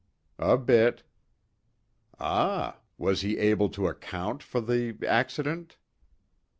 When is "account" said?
3.85-4.41